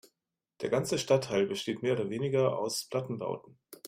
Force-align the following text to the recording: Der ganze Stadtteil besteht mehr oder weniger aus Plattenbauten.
Der 0.61 0.69
ganze 0.69 0.97
Stadtteil 0.97 1.45
besteht 1.45 1.83
mehr 1.83 1.93
oder 1.93 2.09
weniger 2.09 2.57
aus 2.57 2.87
Plattenbauten. 2.89 3.59